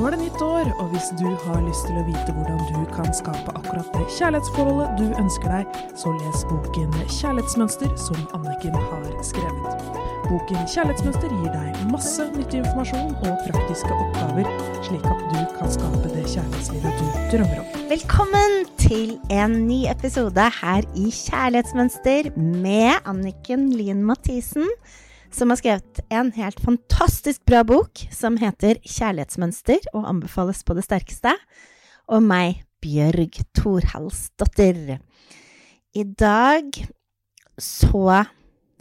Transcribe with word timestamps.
Nå 0.00 0.06
er 0.08 0.14
det 0.14 0.22
nytt 0.22 0.40
år, 0.40 0.68
og 0.80 0.86
hvis 0.94 1.10
du 1.20 1.26
har 1.42 1.58
lyst 1.60 1.82
til 1.84 1.98
å 2.00 2.02
vite 2.06 2.32
hvordan 2.32 2.60
du 2.72 2.84
kan 2.88 3.10
skape 3.12 3.52
akkurat 3.52 3.88
det 3.92 4.06
kjærlighetsforholdet 4.14 4.94
du 4.96 5.18
ønsker 5.20 5.52
deg, 5.52 5.74
så 6.00 6.14
les 6.14 6.44
boken 6.48 6.94
Kjærlighetsmønster 7.18 7.90
som 8.00 8.22
Anniken 8.38 8.78
har 8.78 9.04
skrevet. 9.28 9.90
Boken 10.30 10.64
Kjærlighetsmønster 10.72 11.34
gir 11.34 11.52
deg 11.52 11.82
masse 11.90 12.24
nyttig 12.32 12.62
informasjon 12.62 13.12
og 13.12 13.44
praktiske 13.50 13.98
oppgaver, 13.98 14.48
slik 14.88 15.04
at 15.10 15.20
du 15.34 15.36
kan 15.58 15.76
skape 15.76 16.14
det 16.14 16.24
kjærlighetslivet 16.32 17.04
du 17.04 17.20
drømmer 17.34 17.60
om. 17.60 17.84
Velkommen 17.92 18.58
til 18.80 19.14
en 19.36 19.60
ny 19.66 19.82
episode 19.92 20.48
her 20.62 20.88
i 20.96 21.12
Kjærlighetsmønster 21.12 22.32
med 22.40 23.04
Anniken 23.04 23.68
Lien 23.76 24.00
Mathisen 24.08 24.64
som 25.34 25.50
har 25.50 25.60
skrevet 25.60 26.00
en 26.10 26.32
helt 26.34 26.60
fantastisk 26.62 27.44
bra 27.48 27.62
bok 27.66 28.02
som 28.14 28.38
heter 28.40 28.80
Kjærlighetsmønster, 28.82 29.86
og 29.94 30.08
anbefales 30.10 30.64
på 30.66 30.76
det 30.76 30.84
sterkeste, 30.86 31.34
og 32.10 32.24
meg, 32.26 32.64
Bjørg 32.80 33.42
Thorhalsdottir. 33.56 34.98
I 35.92 36.04
dag 36.18 36.76
så 37.60 38.24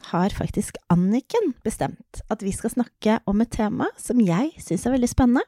har 0.09 0.35
faktisk 0.35 0.79
Anniken 0.89 1.53
bestemt 1.65 2.21
at 2.31 2.43
vi 2.45 2.53
skal 2.55 2.73
snakke 2.77 3.19
om 3.27 3.43
et 3.43 3.51
tema 3.53 3.89
som 3.99 4.21
jeg 4.23 4.53
syns 4.63 4.87
er 4.87 4.95
veldig 4.95 5.11
spennende. 5.11 5.43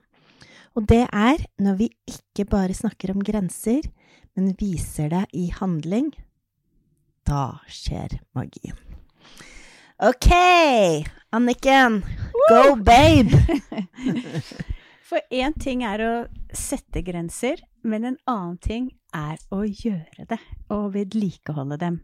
Og 0.75 0.87
det 0.87 1.05
er 1.07 1.43
når 1.59 1.79
vi 1.79 1.89
ikke 2.11 2.47
bare 2.51 2.75
snakker 2.75 3.15
om 3.15 3.23
grenser, 3.23 3.87
men 4.35 4.55
viser 4.59 5.11
det 5.11 5.25
i 5.35 5.49
handling. 5.55 6.11
Da 7.27 7.61
skjer 7.71 8.19
magien. 8.35 8.90
Ok, 10.03 10.31
Anniken. 11.29 12.01
Go, 12.49 12.75
babe! 12.75 13.29
For 15.09 15.21
én 15.29 15.53
ting 15.61 15.83
er 15.85 16.01
å 16.01 16.13
sette 16.57 17.03
grenser, 17.05 17.61
men 17.85 18.07
en 18.09 18.17
annen 18.25 18.55
ting 18.57 18.87
er 19.13 19.37
å 19.53 19.61
gjøre 19.61 20.25
det 20.25 20.39
og 20.73 20.95
vedlikeholde 20.95 21.77
dem. 21.83 22.01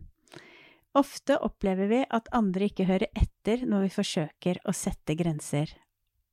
Ofte 0.93 1.39
opplever 1.41 1.89
vi 1.89 2.03
at 2.05 2.29
andre 2.37 2.69
ikke 2.69 2.85
hører 2.85 3.09
etter 3.17 3.65
når 3.65 3.87
vi 3.87 3.93
forsøker 3.97 4.61
å 4.69 4.77
sette 4.77 5.17
grenser. 5.17 5.73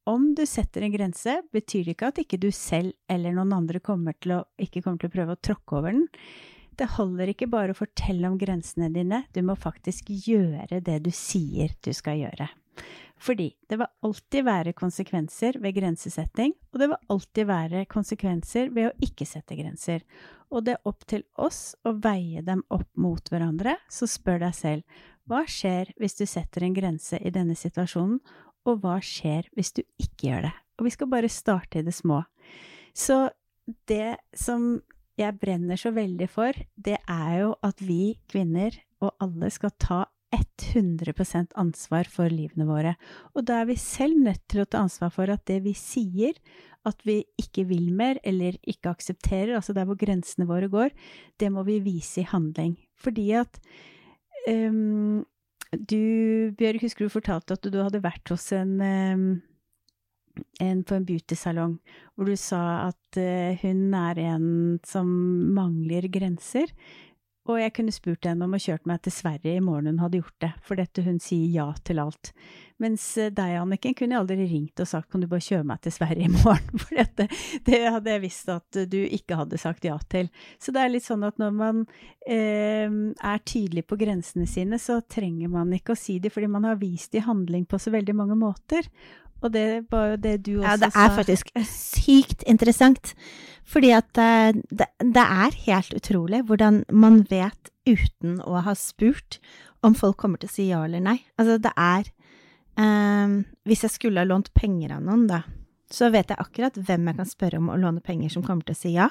Om 0.05 0.35
du 0.37 0.45
setter 0.45 0.85
en 0.85 0.93
grense, 0.93 1.41
betyr 1.49 1.89
det 1.89 1.97
ikke 1.97 2.13
at 2.13 2.21
ikke 2.27 2.45
du 2.45 2.51
selv 2.53 2.93
eller 3.09 3.33
noen 3.33 3.57
andre 3.57 3.81
kommer 3.81 4.21
til 4.21 4.37
å, 4.37 4.45
ikke 4.61 4.85
kommer 4.85 5.01
til 5.01 5.09
å 5.09 5.17
prøve 5.17 5.39
å 5.39 5.41
tråkke 5.49 5.81
over 5.81 5.97
den. 5.97 6.11
Det 6.75 6.91
holder 6.97 7.31
ikke 7.31 7.49
bare 7.51 7.75
å 7.75 7.79
fortelle 7.79 8.27
om 8.27 8.37
grensene 8.39 8.91
dine, 8.95 9.23
du 9.35 9.41
må 9.47 9.55
faktisk 9.59 10.11
gjøre 10.11 10.81
det 10.83 11.01
du 11.05 11.11
sier 11.15 11.75
du 11.85 11.93
skal 11.95 12.19
gjøre. 12.19 12.49
Fordi 13.25 13.47
det 13.71 13.79
vil 13.79 13.93
alltid 14.05 14.45
være 14.45 14.75
konsekvenser 14.77 15.61
ved 15.63 15.77
grensesetting, 15.77 16.53
og 16.75 16.81
det 16.81 16.89
vil 16.91 17.13
alltid 17.15 17.47
være 17.49 17.85
konsekvenser 17.91 18.73
ved 18.75 18.91
å 18.91 18.95
ikke 19.07 19.27
sette 19.29 19.57
grenser. 19.57 20.03
Og 20.51 20.67
det 20.67 20.75
er 20.75 20.91
opp 20.91 21.07
til 21.09 21.23
oss 21.41 21.77
å 21.87 21.95
veie 22.05 22.43
dem 22.45 22.65
opp 22.75 22.91
mot 23.01 23.31
hverandre, 23.31 23.77
så 23.89 24.09
spør 24.11 24.43
deg 24.45 24.59
selv 24.59 25.01
hva 25.31 25.45
skjer 25.49 25.95
hvis 25.97 26.19
du 26.19 26.27
setter 26.29 26.67
en 26.67 26.77
grense 26.77 27.17
i 27.17 27.33
denne 27.33 27.57
situasjonen, 27.57 28.19
og 28.69 28.83
hva 28.83 28.99
skjer 29.05 29.49
hvis 29.57 29.73
du 29.77 29.83
ikke 30.01 30.29
gjør 30.29 30.47
det? 30.49 30.55
Og 30.81 30.89
vi 30.89 30.93
skal 30.93 31.11
bare 31.13 31.31
starte 31.33 31.81
i 31.81 31.87
det 31.87 31.95
små. 31.95 32.23
Så 32.93 33.29
det 33.89 34.17
som 34.37 34.83
jeg 35.21 35.39
brenner 35.39 35.79
så 35.79 35.93
veldig 35.95 36.29
for, 36.31 36.57
det 36.75 36.99
er 37.11 37.33
jo 37.43 37.55
at 37.65 37.81
vi 37.85 38.17
kvinner 38.31 38.75
og 39.05 39.15
alle 39.23 39.51
skal 39.53 39.75
ta 39.79 40.05
100% 40.35 41.55
ansvar 41.61 42.09
for 42.11 42.33
livene 42.33 42.67
våre. 42.67 42.95
Og 43.35 43.47
da 43.47 43.61
er 43.61 43.69
vi 43.71 43.77
selv 43.79 44.19
nødt 44.25 44.43
til 44.51 44.65
å 44.65 44.69
ta 44.69 44.83
ansvar 44.83 45.13
for 45.15 45.31
at 45.31 45.45
det 45.47 45.61
vi 45.67 45.75
sier, 45.79 46.35
at 46.85 47.01
vi 47.07 47.21
ikke 47.41 47.65
vil 47.69 47.93
mer 47.97 48.19
eller 48.27 48.59
ikke 48.69 48.93
aksepterer, 48.93 49.55
altså 49.57 49.77
der 49.77 49.87
hvor 49.89 49.99
grensene 50.01 50.49
våre 50.49 50.69
går, 50.73 50.91
det 51.41 51.53
må 51.55 51.65
vi 51.69 51.79
vise 51.85 52.25
i 52.25 52.29
handling. 52.29 52.75
Fordi 53.01 53.31
at 53.39 53.61
um, 54.51 55.23
du, 55.73 56.53
Bjørg, 56.59 56.83
husker 56.85 57.07
du 57.07 57.15
fortalte 57.15 57.57
at 57.57 57.71
du 57.71 57.81
hadde 57.81 58.03
vært 58.05 58.35
hos 58.35 58.51
en 58.57 58.77
um, 58.83 59.29
en 60.63 60.83
på 60.87 60.97
en 60.97 61.07
beautysalong, 61.07 61.79
hvor 62.15 62.29
du 62.29 62.37
sa 62.39 62.91
at 62.91 63.19
uh, 63.21 63.57
hun 63.63 63.89
er 63.99 64.21
en 64.27 64.47
som 64.87 65.09
mangler 65.57 66.09
grenser. 66.13 66.73
Og 67.45 67.59
jeg 67.61 67.75
kunne 67.77 67.93
spurt 67.93 68.25
henne 68.25 68.47
om 68.47 68.55
å 68.57 68.61
kjørt 68.61 68.87
meg 68.89 69.03
til 69.05 69.13
Sverige 69.13 69.59
i 69.59 69.65
morgen 69.65 69.91
hun 69.91 69.99
hadde 70.01 70.23
gjort 70.23 70.39
det, 70.41 70.55
for 70.65 70.81
dette 70.81 71.03
hun 71.05 71.19
sier 71.21 71.51
ja 71.53 71.67
til 71.85 72.01
alt. 72.01 72.31
Mens 72.81 73.05
uh, 73.21 73.29
deg, 73.29 73.59
Anniken, 73.61 73.93
kunne 73.99 74.17
jeg 74.17 74.23
aldri 74.23 74.47
ringt 74.49 74.81
og 74.81 74.89
sagt 74.89 75.11
kan 75.13 75.21
du 75.21 75.29
bare 75.29 75.45
kjøre 75.45 75.67
meg 75.69 75.83
til 75.85 75.93
Sverige 75.93 76.25
i 76.25 76.33
morgen, 76.33 76.79
for 76.83 76.97
dette, 76.97 77.29
det 77.69 77.83
hadde 77.85 78.15
jeg 78.15 78.23
visst 78.25 78.49
at 78.55 78.81
du 78.89 78.97
ikke 79.03 79.37
hadde 79.43 79.61
sagt 79.61 79.85
ja 79.85 79.99
til. 80.09 80.31
Så 80.57 80.73
det 80.73 80.81
er 80.81 80.95
litt 80.95 81.05
sånn 81.05 81.27
at 81.29 81.37
når 81.43 81.53
man 81.59 81.85
eh, 82.25 82.89
er 82.89 83.45
tydelig 83.45 83.85
på 83.93 84.01
grensene 84.01 84.49
sine, 84.49 84.81
så 84.81 85.03
trenger 85.05 85.53
man 85.53 85.77
ikke 85.77 85.93
å 85.93 86.01
si 86.01 86.17
de, 86.25 86.33
fordi 86.33 86.49
man 86.51 86.65
har 86.71 86.81
vist 86.81 87.13
det 87.13 87.21
i 87.21 87.29
handling 87.29 87.69
på 87.69 87.81
så 87.83 87.93
veldig 87.93 88.17
mange 88.17 88.41
måter. 88.41 88.89
Og 89.43 89.53
det 89.53 89.85
var 89.93 90.15
jo 90.15 90.21
det 90.21 90.37
du 90.47 90.53
også 90.61 90.69
sa. 90.69 90.71
Ja, 90.71 90.81
det 90.85 90.91
er 90.95 91.17
faktisk 91.19 91.51
sykt 91.69 92.45
interessant. 92.49 93.15
Fordi 93.65 93.91
at 93.97 94.11
det, 94.15 94.89
det, 95.01 95.25
er 95.25 95.57
helt 95.67 95.95
utrolig 95.97 96.43
hvordan 96.49 96.83
man 96.93 97.23
vet 97.31 97.73
uten 97.89 98.39
å 98.45 98.61
ha 98.65 98.75
spurt 98.77 99.39
om 99.85 99.97
folk 99.97 100.19
kommer 100.21 100.41
til 100.41 100.51
å 100.51 100.55
si 100.55 100.69
ja 100.69 100.83
eller 100.85 101.03
nei. 101.05 101.19
Altså, 101.41 101.57
det 101.61 101.73
er 101.77 102.09
um, 102.77 103.43
Hvis 103.65 103.85
jeg 103.87 103.97
skulle 103.97 104.21
ha 104.21 104.29
lånt 104.29 104.53
penger 104.57 104.97
av 104.99 105.05
noen, 105.05 105.27
da, 105.31 105.43
så 105.93 106.11
vet 106.13 106.33
jeg 106.33 106.41
akkurat 106.41 106.77
hvem 106.77 107.11
jeg 107.11 107.21
kan 107.21 107.31
spørre 107.31 107.61
om 107.61 107.73
å 107.73 107.81
låne 107.81 108.05
penger 108.05 108.37
som 108.37 108.45
kommer 108.45 108.69
til 108.69 108.77
å 108.77 108.83
si 108.85 108.95
ja 108.97 109.11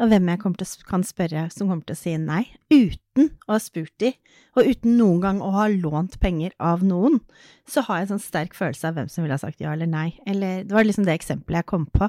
og 0.00 0.08
hvem 0.08 0.30
jeg 0.32 0.40
til, 0.58 0.84
kan 0.88 1.02
spørre 1.04 1.44
som 1.52 1.68
kommer 1.68 1.84
til 1.84 1.96
å 1.96 2.00
si 2.00 2.14
nei, 2.20 2.42
uten 2.72 3.28
å 3.46 3.52
ha 3.52 3.58
spurt 3.60 3.92
de, 4.00 4.14
og 4.56 4.70
uten 4.70 4.96
noen 4.96 5.20
gang 5.24 5.42
å 5.44 5.50
ha 5.58 5.66
lånt 5.68 6.16
penger 6.22 6.54
av 6.56 6.84
noen, 6.86 7.20
så 7.68 7.84
har 7.86 8.00
jeg 8.00 8.08
en 8.08 8.12
sånn 8.14 8.24
sterk 8.24 8.56
følelse 8.56 8.88
av 8.88 8.96
hvem 8.96 9.10
som 9.12 9.24
ville 9.24 9.36
ha 9.36 9.42
sagt 9.42 9.60
ja 9.60 9.74
eller 9.76 9.90
nei. 9.90 10.08
Eller 10.26 10.64
det 10.64 10.74
var 10.74 10.88
liksom 10.88 11.04
det 11.06 11.18
eksempelet 11.18 11.60
jeg 11.60 11.70
kom 11.70 11.84
på. 11.92 12.08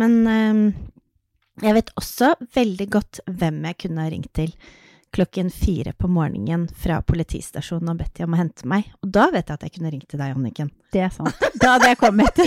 Men 0.00 0.16
øh, 0.24 0.62
jeg 1.60 1.76
vet 1.76 1.92
også 2.00 2.34
veldig 2.56 2.88
godt 2.96 3.20
hvem 3.28 3.64
jeg 3.68 3.80
kunne 3.84 4.06
ha 4.06 4.12
ringt 4.12 4.32
til 4.38 4.54
klokken 5.14 5.50
fire 5.52 5.92
på 5.98 6.08
morgenen 6.08 6.68
fra 6.78 7.00
politistasjonen 7.04 7.92
og 7.92 8.00
bedt 8.00 8.16
de 8.16 8.26
om 8.26 8.36
å 8.36 8.40
hente 8.40 8.68
meg. 8.70 8.88
Og 9.04 9.12
da 9.12 9.28
vet 9.34 9.50
jeg 9.50 9.58
at 9.58 9.66
jeg 9.66 9.76
kunne 9.76 9.92
ringt 9.92 10.08
til 10.08 10.22
deg, 10.22 10.36
Anniken. 10.38 10.70
Det 10.90 11.04
er 11.06 11.12
sant. 11.14 11.36
Da 11.60 11.76
hadde 11.76 11.92
jeg 11.92 12.00
kommet. 12.00 12.40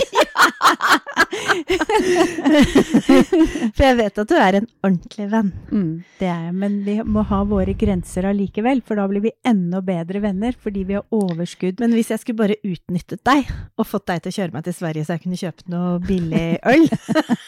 For 3.74 3.84
jeg 3.84 3.96
vet 3.98 4.20
at 4.20 4.30
du 4.30 4.34
er 4.36 4.58
en 4.58 4.66
ordentlig 4.84 5.26
venn. 5.32 5.50
Mm, 5.70 6.04
det 6.20 6.28
er 6.28 6.40
jeg. 6.48 6.54
Men 6.60 6.76
vi 6.86 6.96
må 7.06 7.24
ha 7.28 7.40
våre 7.48 7.74
grenser 7.78 8.28
allikevel, 8.28 8.82
for 8.86 9.00
da 9.00 9.06
blir 9.10 9.24
vi 9.24 9.32
enda 9.46 9.80
bedre 9.84 10.22
venner 10.24 10.56
fordi 10.60 10.84
vi 10.88 10.98
har 10.98 11.06
overskudd. 11.14 11.80
Men 11.82 11.94
hvis 11.96 12.10
jeg 12.12 12.22
skulle 12.22 12.42
bare 12.42 12.60
utnyttet 12.62 13.24
deg 13.26 13.50
og 13.78 13.88
fått 13.88 14.06
deg 14.10 14.24
til 14.24 14.32
å 14.32 14.36
kjøre 14.38 14.56
meg 14.56 14.66
til 14.66 14.76
Sverige 14.76 15.06
så 15.06 15.16
jeg 15.16 15.24
kunne 15.24 15.40
kjøpe 15.40 15.72
noe 15.72 15.98
billig 16.04 16.46
øl, 16.70 16.84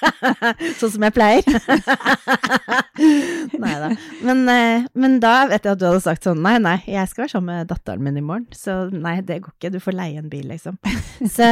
sånn 0.81 0.95
som 0.97 1.07
jeg 1.07 1.17
pleier 1.17 1.47
Nei 3.63 3.75
da. 3.81 3.89
Men, 4.25 4.43
eh, 4.51 4.87
men, 4.97 5.19
da 5.23 5.35
vet 5.51 5.67
jeg 5.67 5.77
at 5.77 5.81
du 5.81 5.87
hadde 5.89 6.03
sagt 6.05 6.27
sånn 6.27 6.43
nei, 6.45 6.57
nei, 6.63 6.77
jeg 6.89 7.09
skal 7.11 7.25
være 7.25 7.35
sammen 7.35 7.53
med 7.53 7.71
datteren 7.71 8.05
min 8.05 8.19
i 8.19 8.25
morgen, 8.25 8.47
så 8.57 8.73
nei, 8.93 9.19
det 9.27 9.41
går 9.45 9.55
ikke, 9.55 9.73
du 9.75 9.81
får 9.83 9.97
leie 9.97 10.21
en 10.21 10.31
bil, 10.33 10.47
liksom. 10.51 10.79
Så, 11.37 11.49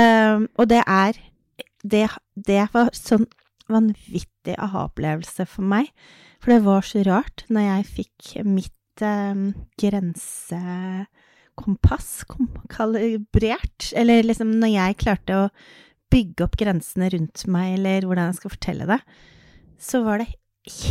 og 0.55 0.69
det 0.71 0.83
er 0.87 1.19
det, 1.85 2.09
det 2.35 2.69
var 2.73 2.91
sånn 2.97 3.27
vanvittig 3.71 4.57
aha-opplevelse 4.61 5.47
for 5.49 5.63
meg. 5.69 5.87
For 6.43 6.51
det 6.53 6.67
var 6.67 6.83
så 6.85 7.03
rart 7.07 7.45
når 7.53 7.63
jeg 7.65 7.93
fikk 7.99 8.19
mitt 8.45 9.03
eh, 9.05 9.35
grensekompass 9.81 12.25
kalibrert, 12.73 13.93
eller 13.97 14.23
liksom 14.27 14.51
når 14.61 14.71
jeg 14.75 15.01
klarte 15.01 15.33
å 15.39 15.51
bygge 16.13 16.45
opp 16.47 16.57
grensene 16.61 17.09
rundt 17.15 17.39
meg, 17.51 17.67
eller 17.79 18.01
hvordan 18.07 18.27
jeg 18.31 18.39
skal 18.41 18.55
fortelle 18.55 18.85
det, 18.93 19.01
så 19.81 19.97
var 20.05 20.17
det 20.23 20.29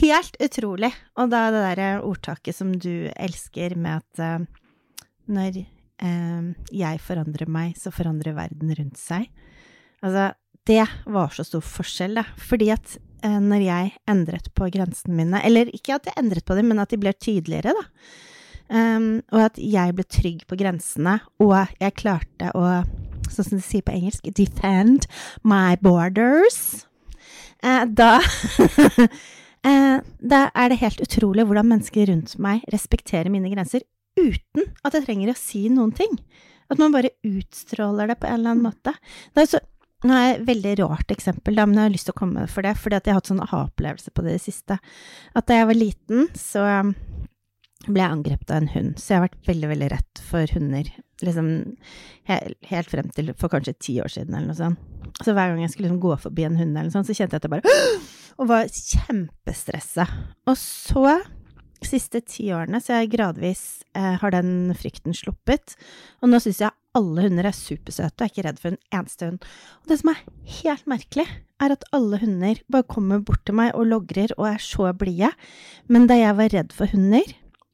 helt 0.01 0.35
utrolig. 0.43 0.93
Og 1.17 1.25
da 1.33 1.41
det 1.53 1.61
derre 1.63 1.89
ordtaket 2.05 2.55
som 2.57 2.69
du 2.73 2.95
elsker 3.13 3.69
med 3.79 3.93
at 4.01 4.13
eh, 4.21 4.39
når 5.33 5.51
jeg 6.01 6.99
forandrer 6.99 7.47
meg, 7.47 7.77
så 7.79 7.91
forandrer 7.93 8.35
verden 8.35 8.73
rundt 8.75 8.97
seg. 8.99 9.29
Altså, 10.03 10.31
det 10.67 10.83
var 11.05 11.33
så 11.35 11.45
stor 11.47 11.63
forskjell, 11.63 12.19
da. 12.19 12.25
Fordi 12.39 12.69
at 12.73 12.97
eh, 13.23 13.39
når 13.39 13.65
jeg 13.65 13.95
endret 14.11 14.49
på 14.55 14.69
grensene 14.73 15.17
mine, 15.17 15.41
eller 15.43 15.71
ikke 15.75 15.97
at 15.97 16.07
jeg 16.09 16.19
endret 16.19 16.45
på 16.47 16.57
dem, 16.59 16.71
men 16.71 16.83
at 16.83 16.93
de 16.93 16.99
ble 17.01 17.13
tydeligere, 17.15 17.75
da. 17.75 17.87
Um, 18.73 19.19
og 19.35 19.41
at 19.49 19.57
jeg 19.59 19.93
ble 19.93 20.05
trygg 20.07 20.45
på 20.49 20.57
grensene, 20.57 21.17
og 21.43 21.73
jeg 21.81 21.97
klarte 21.99 22.49
å, 22.57 22.63
sånn 23.27 23.49
som 23.49 23.59
de 23.59 23.65
sier 23.65 23.83
på 23.85 23.93
engelsk, 23.93 24.29
defend 24.33 25.05
my 25.45 25.75
borders. 25.83 26.87
Uh, 27.63 27.83
da 27.87 28.17
uh, 28.23 29.99
Da 30.33 30.39
er 30.51 30.71
det 30.71 30.81
helt 30.81 30.99
utrolig 31.03 31.45
hvordan 31.47 31.69
mennesker 31.69 32.09
rundt 32.09 32.33
meg 32.41 32.65
respekterer 32.73 33.31
mine 33.31 33.51
grenser 33.51 33.85
uten 34.19 34.71
at 34.83 34.95
jeg 34.95 35.05
trenger 35.05 35.33
å 35.33 35.37
si 35.37 35.67
noen 35.73 35.93
ting. 35.95 36.17
At 36.71 36.79
man 36.81 36.93
bare 36.95 37.13
utstråler 37.27 38.09
det 38.11 38.19
på 38.21 38.29
en 38.29 38.39
eller 38.39 38.55
annen 38.55 38.67
måte. 38.71 38.95
Det 39.33 39.45
er 39.45 39.55
så 39.55 39.63
Nå 40.03 40.11
er 40.11 40.33
et 40.33 40.41
veldig 40.43 40.73
rart 40.81 41.11
eksempel, 41.13 41.55
men 41.55 41.77
jeg 41.77 41.87
har 41.87 41.91
lyst 41.93 42.09
til 42.09 42.11
å 42.11 42.17
komme 42.17 42.41
med 42.43 42.51
for 42.51 42.65
det, 42.65 42.73
fordi 42.75 42.97
jeg 42.97 43.13
har 43.13 43.21
hatt 43.21 43.29
sånn 43.29 43.39
aha-opplevelse 43.39 44.11
på 44.11 44.25
det 44.25 44.33
i 44.33 44.35
det 44.35 44.43
siste. 44.43 44.75
At 45.31 45.47
da 45.47 45.61
jeg 45.61 45.69
var 45.69 45.77
liten, 45.79 46.25
så 46.35 46.65
um, 46.83 46.89
ble 47.87 48.01
jeg 48.01 48.15
angrepet 48.17 48.51
av 48.51 48.57
en 48.61 48.67
hund, 48.73 48.97
så 48.99 49.13
jeg 49.13 49.17
har 49.21 49.25
vært 49.29 49.47
veldig, 49.47 49.69
veldig 49.71 49.89
redd 49.93 50.21
for 50.27 50.55
hunder. 50.57 50.89
Liksom 51.23 51.47
helt 52.27 52.91
frem 52.91 53.13
til 53.15 53.31
for 53.39 53.53
kanskje 53.53 53.75
ti 53.79 53.95
år 54.03 54.11
siden, 54.11 54.35
eller 54.35 54.51
noe 54.51 54.59
sånt. 54.59 55.15
Så 55.23 55.35
hver 55.35 55.53
gang 55.53 55.63
jeg 55.63 55.71
skulle 55.71 55.87
liksom 55.87 56.03
gå 56.03 56.17
forbi 56.25 56.49
en 56.49 56.59
hund, 56.59 56.75
eller 56.75 56.91
noe 56.91 56.97
sånt, 56.97 57.07
så 57.07 57.15
kjente 57.15 57.37
jeg 57.37 57.43
at 57.43 57.47
jeg 57.47 57.55
bare 57.55 57.77
Og 58.41 58.47
var 58.49 58.67
kjempestressa. 58.67 60.07
Og 60.49 60.55
så 60.57 61.05
siste 61.87 62.21
ti 62.25 62.49
årene 62.55 62.81
så 62.83 62.99
jeg 62.99 63.13
gradvis 63.13 63.83
eh, 63.97 64.15
har 64.21 64.33
den 64.35 64.73
frykten 64.77 65.15
sluppet. 65.17 65.75
Og 66.21 66.31
nå 66.31 66.39
syns 66.43 66.61
jeg 66.63 66.75
alle 66.97 67.25
hunder 67.25 67.47
er 67.49 67.55
supersøte, 67.57 68.13
og 68.19 68.25
er 68.25 68.31
ikke 68.31 68.45
redd 68.45 68.59
for 68.61 68.73
en 68.73 68.81
eneste 68.93 69.29
hund. 69.29 69.45
Og 69.81 69.91
det 69.91 69.99
som 70.01 70.11
er 70.11 70.23
helt 70.59 70.89
merkelig, 70.89 71.25
er 71.63 71.73
at 71.73 71.87
alle 71.95 72.19
hunder 72.21 72.59
bare 72.71 72.89
kommer 72.89 73.23
bort 73.25 73.41
til 73.47 73.57
meg 73.57 73.73
og 73.77 73.87
logrer 73.89 74.35
og 74.37 74.49
er 74.51 74.61
så 74.61 74.91
blide. 74.97 75.31
Men 75.89 76.05
da 76.09 76.19
jeg 76.19 76.37
var 76.37 76.53
redd 76.53 76.75
for 76.75 76.91
hunder, 76.93 77.25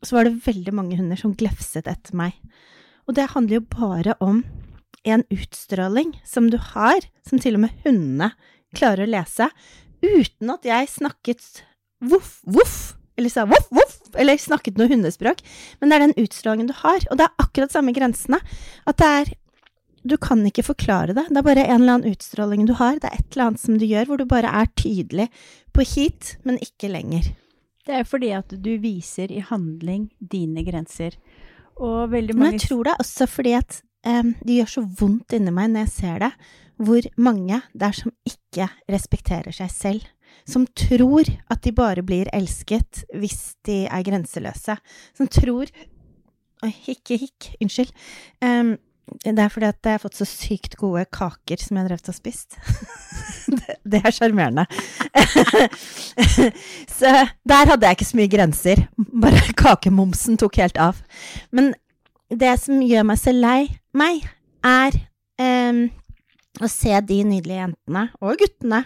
så 0.05 0.15
var 0.15 0.27
det 0.27 0.45
veldig 0.45 0.75
mange 0.75 0.99
hunder 0.99 1.19
som 1.19 1.35
glefset 1.35 1.89
etter 1.91 2.15
meg. 2.15 2.37
Og 3.09 3.17
det 3.17 3.31
handler 3.33 3.59
jo 3.59 3.67
bare 3.73 4.15
om 4.23 4.43
en 5.07 5.23
utstråling 5.33 6.13
som 6.27 6.49
du 6.51 6.59
har, 6.73 7.03
som 7.27 7.41
til 7.41 7.57
og 7.57 7.65
med 7.65 7.83
hundene 7.85 8.31
klarer 8.75 9.07
å 9.07 9.11
lese, 9.11 9.49
uten 10.03 10.53
at 10.53 10.67
jeg 10.67 10.91
snakket 10.91 11.63
voff, 11.99 12.39
voff, 12.45 12.98
eller 13.19 13.33
sa 13.33 13.45
voff, 13.49 13.67
voff, 13.75 13.99
eller 14.17 14.39
snakket 14.39 14.79
noe 14.79 14.89
hundespråk. 14.91 15.43
Men 15.79 15.91
det 15.91 15.97
er 15.97 16.05
den 16.07 16.17
utstrålingen 16.23 16.71
du 16.71 16.75
har, 16.79 17.03
og 17.11 17.19
det 17.19 17.27
er 17.27 17.43
akkurat 17.43 17.75
samme 17.75 17.93
grensene. 17.95 18.41
At 18.89 19.01
det 19.01 19.13
er 19.19 19.35
Du 20.07 20.15
kan 20.15 20.39
ikke 20.47 20.63
forklare 20.63 21.11
det. 21.11 21.25
Det 21.27 21.37
er 21.37 21.43
bare 21.43 21.65
en 21.65 21.81
eller 21.81 21.97
annen 21.97 22.13
utstråling 22.13 22.61
du 22.65 22.71
har. 22.79 22.95
Det 23.03 23.09
er 23.09 23.17
et 23.19 23.33
eller 23.35 23.49
annet 23.49 23.59
som 23.59 23.75
du 23.77 23.83
gjør 23.83 24.05
hvor 24.07 24.17
du 24.17 24.23
bare 24.25 24.47
er 24.47 24.69
tydelig 24.79 25.25
på 25.75 25.83
hit, 25.83 26.37
men 26.47 26.55
ikke 26.63 26.87
lenger. 26.87 27.27
Det 27.85 27.97
er 27.97 28.07
fordi 28.07 28.29
at 28.31 28.53
du 28.63 28.71
viser 28.79 29.27
i 29.27 29.43
handling 29.43 30.07
dine 30.21 30.63
grenser. 30.63 31.17
Og 31.75 32.13
veldig 32.13 32.35
mange 32.37 32.51
Men 32.53 32.59
jeg 32.61 32.69
tror 32.69 32.87
det 32.87 32.93
er 32.93 33.03
også 33.03 33.27
fordi 33.27 33.53
at 33.59 33.81
um, 34.07 34.31
det 34.39 34.61
gjør 34.61 34.71
så 34.77 34.85
vondt 35.01 35.35
inni 35.35 35.51
meg 35.51 35.73
når 35.73 35.83
jeg 35.83 35.93
ser 35.97 36.23
det, 36.23 36.31
hvor 36.79 37.09
mange 37.19 37.61
det 37.73 37.87
er 37.89 37.97
som 37.99 38.15
ikke 38.23 38.69
respekterer 38.87 39.51
seg 39.55 39.71
selv. 39.73 40.07
Som 40.49 40.65
tror 40.77 41.29
at 41.51 41.63
de 41.65 41.73
bare 41.75 42.03
blir 42.05 42.29
elsket 42.33 43.03
hvis 43.13 43.55
de 43.67 43.83
er 43.87 44.05
grenseløse. 44.07 44.77
Som 45.17 45.31
tror 45.31 45.71
Oi, 46.59 46.73
hikk, 46.75 47.13
hikk. 47.15 47.45
Unnskyld. 47.63 47.91
Um, 48.43 48.73
det 49.23 49.39
er 49.39 49.51
fordi 49.51 49.69
at 49.69 49.85
jeg 49.85 49.95
har 49.95 50.01
fått 50.03 50.17
så 50.19 50.25
sykt 50.27 50.75
gode 50.77 51.05
kaker 51.15 51.61
som 51.61 51.77
jeg 51.77 51.85
har 51.85 51.89
drevet 51.89 52.09
og 52.11 52.17
spist. 52.17 52.57
det, 53.57 53.77
det 53.87 54.01
er 54.03 54.13
sjarmerende. 54.13 54.65
så 56.97 57.13
der 57.47 57.71
hadde 57.71 57.87
jeg 57.87 57.97
ikke 57.97 58.09
så 58.09 58.19
mye 58.19 58.33
grenser. 58.35 58.83
Bare 59.23 59.55
kakemomsen 59.57 60.37
tok 60.41 60.59
helt 60.61 60.77
av. 60.81 60.99
Men 61.55 61.71
det 62.29 62.53
som 62.61 62.83
gjør 62.85 63.07
meg 63.09 63.21
så 63.21 63.33
lei 63.33 63.61
meg, 63.97 64.27
er 64.67 64.99
um, 65.39 65.87
å 66.59 66.69
se 66.71 66.93
de 67.07 67.23
nydelige 67.27 67.63
jentene, 67.63 68.05
og 68.21 68.39
guttene, 68.41 68.83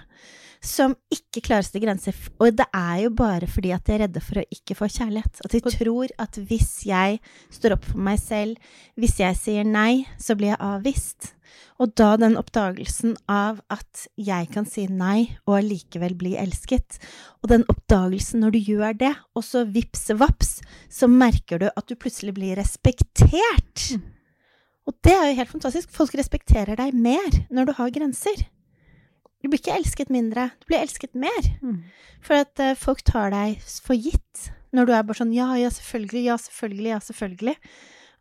som 0.64 0.94
ikke 1.12 1.44
klarer 1.44 1.68
sine 1.68 1.84
grenser. 1.84 2.16
Og 2.40 2.56
det 2.56 2.70
er 2.72 3.04
jo 3.04 3.14
bare 3.20 3.50
fordi 3.52 3.74
at 3.76 3.84
de 3.86 3.98
er 3.98 4.06
redde 4.06 4.24
for 4.24 4.40
å 4.40 4.48
ikke 4.54 4.78
få 4.80 4.88
kjærlighet. 4.88 5.44
At 5.44 5.52
de 5.52 5.62
tror 5.76 6.14
at 6.24 6.40
hvis 6.40 6.72
jeg 6.88 7.20
står 7.52 7.76
opp 7.76 7.88
for 7.92 8.04
meg 8.08 8.22
selv, 8.22 8.76
hvis 8.96 9.20
jeg 9.20 9.40
sier 9.40 9.68
nei, 9.68 10.06
så 10.16 10.38
blir 10.40 10.54
jeg 10.54 10.64
avvist. 10.64 11.34
Og 11.82 11.92
da 12.00 12.14
den 12.22 12.38
oppdagelsen 12.40 13.18
av 13.30 13.60
at 13.74 14.06
jeg 14.16 14.48
kan 14.54 14.66
si 14.70 14.86
nei 14.88 15.34
og 15.44 15.58
allikevel 15.60 16.16
bli 16.18 16.36
elsket, 16.40 17.00
og 17.44 17.52
den 17.52 17.68
oppdagelsen 17.72 18.44
når 18.46 18.56
du 18.56 18.72
gjør 18.72 18.98
det, 19.04 19.14
og 19.36 19.46
så 19.46 19.66
vips 19.68 20.08
vaps, 20.18 20.56
så 20.88 21.10
merker 21.12 21.60
du 21.60 21.68
at 21.74 21.90
du 21.90 21.98
plutselig 22.00 22.38
blir 22.38 22.56
respektert. 22.62 23.90
Mm. 23.92 24.13
Og 24.90 24.96
det 25.06 25.14
er 25.16 25.30
jo 25.30 25.38
helt 25.40 25.54
fantastisk. 25.54 25.92
Folk 25.96 26.16
respekterer 26.20 26.76
deg 26.80 26.96
mer 26.96 27.40
når 27.54 27.70
du 27.70 27.74
har 27.78 27.94
grenser. 27.96 28.46
Du 29.44 29.50
blir 29.50 29.60
ikke 29.60 29.76
elsket 29.76 30.12
mindre, 30.14 30.50
du 30.62 30.70
blir 30.70 30.80
elsket 30.80 31.16
mer. 31.20 31.48
Mm. 31.60 31.82
For 32.24 32.44
at 32.46 32.60
uh, 32.64 32.76
folk 32.80 33.04
tar 33.08 33.34
deg 33.34 33.64
for 33.84 33.96
gitt 34.00 34.52
når 34.74 34.88
du 34.88 34.94
er 34.96 35.04
bare 35.06 35.20
sånn 35.20 35.34
ja, 35.36 35.52
ja, 35.60 35.70
selvfølgelig, 35.70 36.22
ja, 36.30 36.38
selvfølgelig, 36.42 36.92
ja, 36.96 37.00
selvfølgelig. 37.04 37.58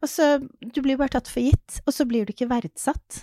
Og 0.03 0.11
så 0.11 0.33
Du 0.43 0.83
blir 0.83 0.99
bare 0.99 1.15
tatt 1.15 1.31
for 1.31 1.41
gitt, 1.41 1.79
og 1.87 1.95
så 1.95 2.05
blir 2.11 2.27
du 2.27 2.35
ikke 2.35 2.51
verdsatt. 2.51 3.23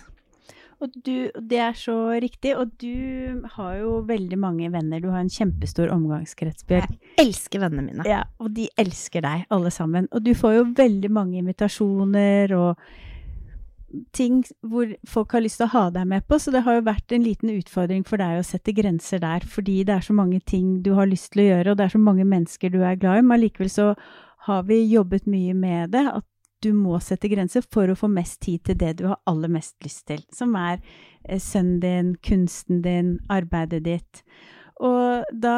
Og 0.80 0.94
du, 1.04 1.28
det 1.36 1.58
er 1.60 1.76
så 1.76 1.94
riktig. 2.24 2.54
Og 2.56 2.72
du 2.80 3.44
har 3.56 3.74
jo 3.82 3.98
veldig 4.08 4.38
mange 4.40 4.70
venner. 4.72 5.02
Du 5.02 5.10
har 5.12 5.20
en 5.20 5.32
kjempestor 5.32 5.92
omgangskrets, 5.92 6.64
Bjørg. 6.64 6.88
Jeg 6.88 7.26
elsker 7.26 7.60
vennene 7.60 7.84
mine. 7.84 8.06
Ja, 8.08 8.22
og 8.40 8.54
de 8.56 8.64
elsker 8.80 9.24
deg, 9.26 9.44
alle 9.52 9.72
sammen. 9.74 10.08
Og 10.08 10.24
du 10.24 10.32
får 10.32 10.56
jo 10.56 10.66
veldig 10.80 11.12
mange 11.12 11.36
invitasjoner 11.42 12.56
og 12.56 12.80
ting 14.16 14.42
hvor 14.66 14.90
folk 15.08 15.34
har 15.34 15.42
lyst 15.44 15.60
til 15.60 15.68
å 15.68 15.74
ha 15.74 15.84
deg 15.94 16.08
med 16.10 16.26
på, 16.28 16.38
så 16.38 16.52
det 16.54 16.62
har 16.66 16.78
jo 16.78 16.86
vært 16.86 17.14
en 17.14 17.24
liten 17.26 17.52
utfordring 17.52 18.04
for 18.06 18.22
deg 18.22 18.38
å 18.38 18.46
sette 18.46 18.74
grenser 18.76 19.22
der, 19.22 19.44
fordi 19.46 19.80
det 19.86 19.96
er 19.96 20.06
så 20.06 20.16
mange 20.16 20.40
ting 20.46 20.80
du 20.84 20.92
har 20.98 21.10
lyst 21.10 21.32
til 21.34 21.44
å 21.44 21.48
gjøre, 21.50 21.72
og 21.72 21.80
det 21.80 21.86
er 21.86 21.94
så 21.96 22.02
mange 22.02 22.26
mennesker 22.28 22.72
du 22.72 22.80
er 22.82 22.98
glad 23.00 23.20
i, 23.20 23.24
men 23.26 23.38
allikevel 23.38 23.72
så 23.72 23.92
har 24.46 24.66
vi 24.68 24.82
jobbet 24.88 25.26
mye 25.30 25.54
med 25.54 25.92
det, 25.94 26.06
at 26.08 26.26
du 26.60 26.72
må 26.76 26.98
sette 27.00 27.30
grenser 27.32 27.64
for 27.72 27.88
å 27.88 27.96
få 27.96 28.08
mest 28.12 28.40
tid 28.44 28.64
til 28.68 28.76
det 28.80 28.96
du 29.00 29.06
har 29.08 29.20
aller 29.30 29.52
mest 29.52 29.76
lyst 29.84 30.06
til, 30.10 30.22
som 30.34 30.54
er 30.60 30.78
eh, 31.24 31.40
sønnen 31.40 31.80
din, 31.80 32.14
kunsten 32.24 32.82
din, 32.84 33.14
arbeidet 33.32 33.84
ditt. 33.86 34.22
Og 34.80 35.26
da 35.36 35.56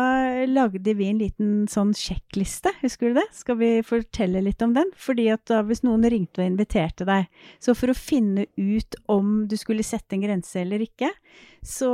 lagde 0.50 0.94
vi 0.98 1.06
en 1.06 1.20
liten 1.20 1.50
sånn 1.70 1.92
sjekkliste, 1.94 2.72
husker 2.80 3.12
du 3.12 3.20
det? 3.20 3.28
Skal 3.36 3.58
vi 3.60 3.70
fortelle 3.86 4.42
litt 4.42 4.62
om 4.66 4.74
den? 4.74 4.90
Fordi 4.98 5.28
at 5.30 5.44
da 5.50 5.60
hvis 5.66 5.84
noen 5.86 6.02
ringte 6.10 6.42
og 6.42 6.48
inviterte 6.48 7.06
deg, 7.06 7.28
så 7.62 7.76
for 7.78 7.92
å 7.92 7.96
finne 7.98 8.48
ut 8.58 8.98
om 9.12 9.44
du 9.46 9.54
skulle 9.60 9.86
sette 9.86 10.18
en 10.18 10.26
grense 10.26 10.58
eller 10.64 10.82
ikke, 10.88 11.12
så 11.62 11.92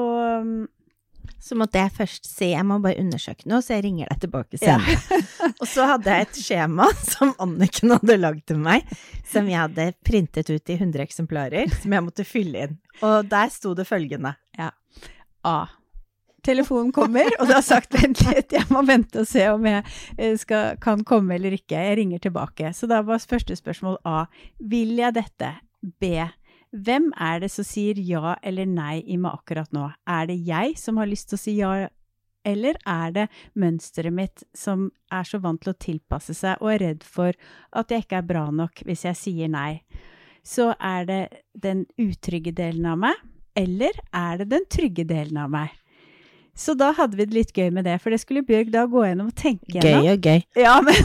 Så 1.45 1.55
måtte 1.55 1.79
jeg 1.79 1.93
først 1.93 2.25
si 2.25 2.47
jeg 2.51 2.65
må 2.67 2.79
bare 2.83 2.99
undersøke 2.99 3.47
noe, 3.47 3.61
så 3.63 3.77
jeg 3.77 3.85
ringer 3.85 4.09
deg 4.09 4.23
tilbake 4.25 4.59
senere. 4.59 4.97
Ja. 4.97 5.51
og 5.61 5.69
så 5.69 5.85
hadde 5.87 6.15
jeg 6.15 6.25
et 6.25 6.39
skjema 6.41 6.87
som 7.05 7.35
Anniken 7.45 7.93
hadde 7.93 8.17
lagd 8.17 8.47
til 8.49 8.59
meg, 8.65 8.89
som 9.29 9.47
jeg 9.47 9.61
hadde 9.61 9.91
printet 10.09 10.49
ut 10.49 10.73
i 10.73 10.79
100 10.81 11.05
eksemplarer, 11.05 11.69
som 11.83 11.95
jeg 11.95 12.07
måtte 12.09 12.27
fylle 12.27 12.65
inn. 12.65 12.79
Og 13.05 13.29
der 13.29 13.53
sto 13.55 13.75
det 13.77 13.87
følgende. 13.87 14.35
Ja. 14.59 14.73
A 15.47 15.59
telefonen 16.49 16.91
kommer, 16.97 17.29
og 17.39 17.49
du 17.49 17.55
har 17.55 17.65
sagt 17.65 17.95
vent 17.99 18.25
litt, 18.27 18.55
jeg 18.57 18.67
må 18.73 18.83
vente 18.89 19.23
og 19.23 19.29
se 19.29 19.45
om 19.53 19.69
jeg 19.69 20.41
skal, 20.41 20.81
kan 20.83 21.05
komme 21.07 21.37
eller 21.37 21.55
ikke. 21.59 21.77
Jeg 21.77 22.01
ringer 22.01 22.25
tilbake. 22.25 22.73
Så 22.75 22.89
da 22.91 23.03
var 23.07 23.21
første 23.21 23.57
spørsmål 23.59 24.01
A. 24.09 24.25
Vil 24.59 24.97
jeg 24.99 25.17
dette? 25.21 25.55
B. 26.01 26.27
Hvem 26.75 27.13
er 27.17 27.39
det 27.41 27.49
som 27.53 27.65
sier 27.65 27.97
ja 28.03 28.35
eller 28.45 28.69
nei 28.69 28.99
i 29.07 29.17
meg 29.21 29.39
akkurat 29.39 29.71
nå? 29.73 29.87
Er 30.09 30.27
det 30.29 30.37
jeg 30.45 30.75
som 30.81 30.99
har 31.01 31.09
lyst 31.09 31.31
til 31.31 31.39
å 31.39 31.41
si 31.41 31.55
ja, 31.57 31.71
eller 32.49 32.77
er 32.89 33.15
det 33.15 33.27
mønsteret 33.59 34.15
mitt 34.15 34.45
som 34.57 34.89
er 35.13 35.25
så 35.29 35.41
vant 35.43 35.63
til 35.65 35.73
å 35.73 35.81
tilpasse 35.81 36.37
seg 36.37 36.61
og 36.61 36.75
er 36.75 36.85
redd 36.85 37.07
for 37.07 37.37
at 37.77 37.93
jeg 37.93 38.05
ikke 38.05 38.21
er 38.21 38.29
bra 38.29 38.45
nok 38.53 38.85
hvis 38.89 39.07
jeg 39.09 39.21
sier 39.21 39.53
nei? 39.53 39.81
Så 40.45 40.71
er 40.77 41.09
det 41.09 41.23
den 41.53 41.87
utrygge 42.01 42.55
delen 42.57 42.87
av 42.89 43.01
meg, 43.03 43.17
eller 43.59 43.97
er 44.17 44.43
det 44.43 44.51
den 44.53 44.69
trygge 44.71 45.05
delen 45.09 45.41
av 45.41 45.53
meg? 45.53 45.73
Så 46.59 46.75
da 46.75 46.91
hadde 46.97 47.19
vi 47.19 47.27
det 47.29 47.37
litt 47.37 47.53
gøy 47.55 47.71
med 47.75 47.87
det, 47.87 47.99
for 48.03 48.11
det 48.11 48.19
skulle 48.23 48.43
Bjørg 48.47 48.73
da 48.75 48.85
gå 48.91 49.05
gjennom 49.07 49.31
og 49.31 49.37
tenke 49.39 49.79
gjennom. 49.79 50.05
Gøy 50.05 50.13
og 50.17 50.27
gøy. 50.27 50.41
Ja, 50.59 50.75
men 50.83 50.97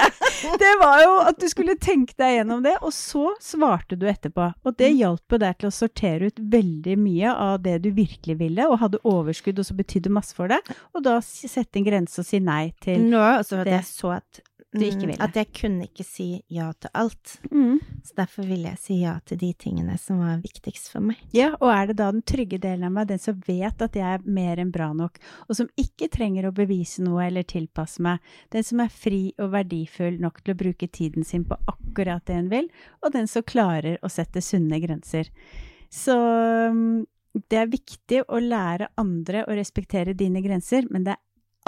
det 0.62 0.70
var 0.80 1.00
jo 1.02 1.16
at 1.26 1.40
du 1.42 1.48
skulle 1.50 1.74
tenke 1.82 2.14
deg 2.20 2.36
gjennom 2.38 2.62
det, 2.64 2.76
og 2.78 2.94
så 2.94 3.32
svarte 3.42 3.98
du 3.98 4.06
etterpå. 4.10 4.52
Og 4.62 4.76
det 4.78 4.92
hjalp 4.94 5.34
jo 5.34 5.40
deg 5.42 5.58
til 5.58 5.70
å 5.70 5.74
sortere 5.74 6.30
ut 6.30 6.38
veldig 6.52 6.96
mye 7.00 7.34
av 7.34 7.58
det 7.66 7.80
du 7.84 7.90
virkelig 7.96 8.38
ville, 8.40 8.68
og 8.70 8.78
hadde 8.84 9.02
overskudd 9.08 9.58
og 9.58 9.66
så 9.66 9.76
betydde 9.78 10.14
masse 10.14 10.36
for 10.36 10.52
deg, 10.52 10.70
og 10.94 11.04
da 11.06 11.18
sette 11.24 11.80
en 11.80 11.88
grense 11.88 12.22
og 12.22 12.30
si 12.30 12.40
nei 12.44 12.70
til 12.84 13.02
Nå, 13.10 13.20
altså, 13.20 13.64
det. 13.64 13.74
jeg 13.80 13.88
så 13.90 14.14
at 14.20 14.44
Du 14.70 14.84
ikke 14.86 15.08
ville. 15.08 15.18
At 15.18 15.34
jeg 15.34 15.48
kunne 15.50 15.88
ikke 15.88 16.04
si 16.06 16.28
ja 16.54 16.68
til 16.78 16.92
alt. 16.94 17.32
mm. 17.50 17.80
Så 18.06 18.14
derfor 18.16 18.46
ville 18.46 18.70
jeg 18.70 18.78
si 18.78 18.98
ja 19.00 19.16
til 19.26 19.40
de 19.40 19.50
tingene 19.58 19.96
som 19.98 20.20
var 20.22 20.38
viktigst 20.44 20.92
for 20.92 21.02
meg. 21.02 21.18
Ja, 21.34 21.50
og 21.58 21.72
er 21.74 21.90
det 21.90 21.96
da 21.98 22.10
den 22.14 22.22
trygge 22.22 22.60
delen 22.62 22.86
av 22.86 22.94
meg, 22.94 23.08
den 23.10 23.18
som 23.22 23.40
vet 23.48 23.82
at 23.82 23.98
jeg 23.98 24.06
er 24.06 24.22
mer 24.24 24.62
enn 24.62 24.70
bra 24.70 24.92
nok, 24.94 25.18
og 25.48 25.58
som 25.58 25.70
ikke 25.80 26.10
trenger 26.14 26.46
å 26.46 26.54
bevise 26.54 27.02
noe 27.02 27.26
eller 27.26 27.46
tilpasse 27.50 28.02
meg, 28.04 28.22
den 28.54 28.66
som 28.66 28.82
er 28.84 28.94
fri 28.94 29.22
og 29.42 29.50
verdifull 29.56 30.20
nok 30.22 30.38
til 30.44 30.54
å 30.54 30.60
bruke 30.62 30.88
tiden 30.88 31.26
sin 31.26 31.44
på 31.50 31.58
akkurat 31.70 32.22
det 32.30 32.38
en 32.38 32.52
vil, 32.52 32.70
og 33.02 33.14
den 33.16 33.26
som 33.30 33.46
klarer 33.46 33.98
å 34.06 34.12
sette 34.12 34.42
sunne 34.44 34.78
grenser. 34.82 35.32
Så 35.90 36.14
mm, 36.14 37.02
det 37.50 37.58
er 37.58 37.74
viktig 37.74 38.22
å 38.28 38.38
lære 38.42 38.92
andre 39.00 39.44
å 39.46 39.58
respektere 39.58 40.14
dine 40.14 40.42
grenser, 40.46 40.86
men 40.90 41.10
det 41.10 41.18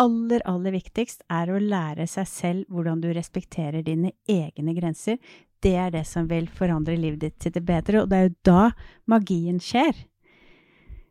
aller, 0.00 0.42
aller 0.49 0.75
viktigst 0.75 1.25
er 1.32 1.50
å 1.52 1.61
lære 1.61 2.06
seg 2.11 2.28
selv 2.28 2.72
hvordan 2.72 3.02
du 3.02 3.11
respekterer 3.12 3.84
dine 3.84 4.14
egne 4.30 4.75
grenser. 4.76 5.18
Det 5.62 5.75
er 5.78 5.92
det 5.94 6.04
som 6.08 6.26
vil 6.30 6.49
forandre 6.50 6.96
livet 6.99 7.20
ditt 7.22 7.38
til 7.42 7.54
det 7.54 7.64
bedre, 7.66 8.02
og 8.02 8.11
det 8.11 8.18
er 8.18 8.28
jo 8.28 8.34
da 8.49 8.62
magien 9.11 9.61
skjer. 9.62 9.94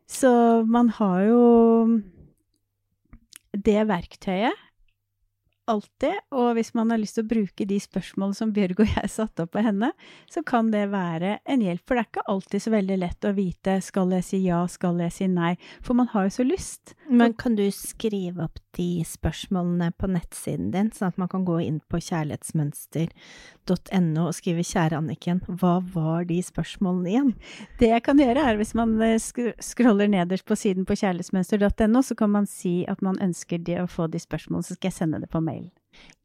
Så 0.08 0.32
man 0.68 0.90
har 0.98 1.22
jo 1.24 1.44
det 3.52 3.80
verktøyet 3.88 4.68
alltid. 5.70 6.16
Og 6.34 6.54
hvis 6.56 6.72
man 6.74 6.90
har 6.92 6.98
lyst 7.00 7.14
til 7.18 7.24
å 7.26 7.32
bruke 7.32 7.66
de 7.68 7.78
spørsmålene 7.82 8.38
som 8.38 8.52
Bjørg 8.54 8.76
og 8.84 8.88
jeg 8.94 9.08
satte 9.16 9.40
opp 9.46 9.52
på 9.56 9.64
henne, 9.64 9.90
så 10.30 10.40
kan 10.46 10.64
det 10.74 10.92
være 10.92 11.30
en 11.44 11.60
hjelp. 11.64 11.84
For 11.86 11.94
det 11.96 12.02
er 12.02 12.10
ikke 12.10 12.30
alltid 12.34 12.60
så 12.64 12.70
veldig 12.74 12.98
lett 13.02 13.22
å 13.28 13.36
vite 13.36 13.72
skal 13.84 14.08
jeg 14.18 14.24
si 14.28 14.38
ja, 14.46 14.60
skal 14.70 14.96
jeg 15.04 15.12
si 15.16 15.26
nei. 15.30 15.52
For 15.84 15.92
man 15.98 16.10
har 16.12 16.22
jo 16.28 16.32
så 16.38 16.44
lyst. 16.46 16.84
Men 17.12 17.30
kan 17.36 17.54
du 17.58 17.66
skrive 17.74 18.40
opp 18.46 18.58
de 18.76 19.04
spørsmålene 19.04 19.90
på 20.00 20.06
nettsiden 20.08 20.70
din, 20.72 20.90
sånn 20.94 21.08
at 21.12 21.18
man 21.20 21.28
kan 21.32 21.44
gå 21.44 21.58
inn 21.60 21.80
på 21.92 22.00
kjærlighetsmønster.no 22.00 24.22
og 24.26 24.34
skrive 24.36 24.62
'Kjære 24.64 24.96
Anniken', 24.96 25.44
hva 25.60 25.74
var 25.92 26.24
de 26.28 26.42
spørsmålene 26.42 27.08
igjen? 27.10 27.34
Det 27.80 27.88
jeg 27.90 28.02
kan 28.06 28.18
gjøre, 28.20 28.40
er 28.40 28.56
hvis 28.56 28.74
man 28.78 28.90
eh, 29.02 29.20
scroller 29.60 30.08
nederst 30.08 30.46
på 30.48 30.54
siden 30.56 30.84
på 30.88 30.96
kjærlighetsmønster.no, 30.96 32.02
så 32.02 32.14
kan 32.16 32.30
man 32.32 32.46
si 32.48 32.86
at 32.88 33.02
man 33.02 33.20
ønsker 33.20 33.60
å 33.82 33.86
få 33.90 34.06
de 34.08 34.18
spørsmålene, 34.22 34.64
så 34.64 34.74
skal 34.78 34.88
jeg 34.88 34.98
sende 35.02 35.20
det 35.20 35.30
på 35.32 35.40
mail. 35.44 35.61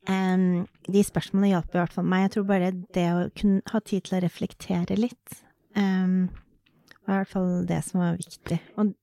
Um, 0.08 0.68
de 0.88 1.02
spørsmålene 1.04 1.52
hjalp 1.52 1.74
i 1.74 1.80
hvert 1.82 1.96
fall 1.98 2.08
meg. 2.08 2.28
Jeg 2.28 2.36
tror 2.38 2.46
bare 2.48 2.72
det 2.96 3.08
å 3.12 3.26
kunne 3.36 3.74
ha 3.74 3.82
tid 3.84 4.06
til 4.08 4.18
å 4.18 4.22
reflektere 4.24 4.96
litt, 5.00 5.42
um, 5.76 6.30
var 7.04 7.20
i 7.20 7.26
hvert 7.26 7.34
fall 7.34 7.52
det 7.68 7.82
som 7.84 8.00
var 8.04 8.16
viktig. 8.20 8.62
Og 8.80 8.94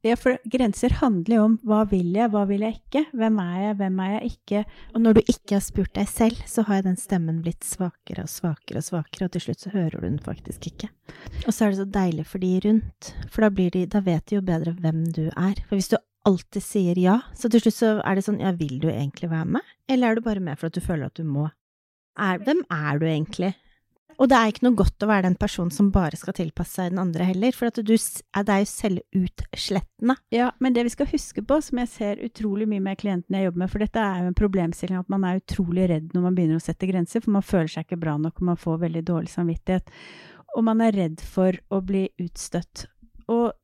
ja, 0.00 0.14
for 0.16 0.38
grenser 0.48 0.94
handler 0.96 1.36
jo 1.36 1.42
om 1.44 1.54
hva 1.68 1.82
vil 1.88 2.14
jeg, 2.16 2.30
hva 2.32 2.46
vil 2.48 2.62
jeg 2.64 2.78
ikke? 2.78 3.02
Hvem 3.20 3.40
er 3.42 3.56
jeg, 3.60 3.74
hvem 3.82 3.98
er 4.00 4.12
jeg 4.14 4.30
ikke? 4.30 4.62
Og 4.94 5.02
når 5.04 5.18
du 5.18 5.20
ikke 5.26 5.56
har 5.58 5.64
spurt 5.64 5.92
deg 5.98 6.08
selv, 6.08 6.38
så 6.48 6.64
har 6.70 6.86
den 6.86 6.96
stemmen 6.96 7.42
blitt 7.44 7.66
svakere 7.68 8.24
og 8.24 8.32
svakere 8.32 8.80
og 8.80 8.86
svakere, 8.86 9.28
og 9.28 9.34
til 9.34 9.44
slutt 9.44 9.66
så 9.66 9.74
hører 9.74 9.98
du 9.98 10.06
den 10.06 10.16
faktisk 10.24 10.70
ikke. 10.72 10.88
Og 11.44 11.52
så 11.52 11.66
er 11.66 11.74
det 11.74 11.82
så 11.82 11.88
deilig 11.98 12.24
for 12.30 12.40
de 12.40 12.54
rundt, 12.64 13.10
for 13.28 13.44
da, 13.44 13.52
de, 13.76 13.84
da 13.92 14.00
vet 14.08 14.24
de 14.24 14.38
jo 14.38 14.46
bedre 14.48 14.72
hvem 14.80 15.04
du 15.12 15.26
er. 15.28 15.60
For 15.68 15.76
hvis 15.76 15.92
du 15.92 15.98
alltid 16.30 16.64
sier 16.64 17.00
ja, 17.00 17.20
så 17.36 17.50
til 17.50 17.62
slutt 17.64 17.76
så 17.76 17.94
er 18.00 18.18
det 18.18 18.26
sånn 18.26 18.40
ja, 18.42 18.54
vil 18.56 18.78
du 18.82 18.88
egentlig 18.92 19.30
være 19.32 19.56
med, 19.58 19.74
eller 19.90 20.10
er 20.10 20.18
du 20.18 20.26
bare 20.26 20.44
med 20.44 20.60
for 20.60 20.70
at 20.70 20.78
du 20.78 20.84
føler 20.84 21.10
at 21.10 21.18
du 21.18 21.26
må? 21.26 21.48
Er, 22.20 22.40
hvem 22.44 22.62
er 22.74 23.00
du 23.00 23.06
egentlig? 23.08 23.54
Og 24.20 24.28
det 24.28 24.36
er 24.36 24.50
ikke 24.50 24.66
noe 24.66 24.76
godt 24.76 25.04
å 25.04 25.08
være 25.08 25.24
den 25.30 25.36
personen 25.40 25.72
som 25.72 25.88
bare 25.94 26.18
skal 26.20 26.34
tilpasse 26.36 26.76
seg 26.76 26.90
den 26.92 27.00
andre 27.00 27.24
heller, 27.30 27.54
for 27.56 27.72
du, 27.72 27.80
det 27.88 28.52
er 28.52 28.58
jo 28.60 28.68
selvutslettende. 28.68 30.16
Ja, 30.34 30.50
men 30.60 30.76
det 30.76 30.84
vi 30.84 30.92
skal 30.92 31.08
huske 31.08 31.44
på, 31.46 31.56
som 31.64 31.80
jeg 31.80 31.88
ser 31.88 32.20
utrolig 32.26 32.68
mye 32.68 32.84
med 32.84 33.00
klientene 33.00 33.40
jeg 33.40 33.48
jobber 33.48 33.62
med, 33.62 33.72
for 33.72 33.84
dette 33.84 34.02
er 34.04 34.20
jo 34.20 34.28
en 34.28 34.36
problemstilling 34.36 35.00
at 35.00 35.08
man 35.12 35.24
er 35.24 35.40
utrolig 35.40 35.88
redd 35.88 36.12
når 36.12 36.26
man 36.26 36.36
begynner 36.36 36.60
å 36.60 36.66
sette 36.66 36.90
grenser, 36.90 37.24
for 37.24 37.32
man 37.38 37.46
føler 37.46 37.72
seg 37.72 37.88
ikke 37.88 38.02
bra 38.02 38.18
nok, 38.20 38.36
og 38.36 38.50
man 38.50 38.60
får 38.60 38.84
veldig 38.84 39.04
dårlig 39.08 39.32
samvittighet. 39.32 39.96
Og 40.52 40.68
man 40.68 40.84
er 40.84 40.96
redd 40.98 41.24
for 41.24 41.56
å 41.72 41.80
bli 41.80 42.04
utstøtt. 42.20 42.90
Og 43.32 43.54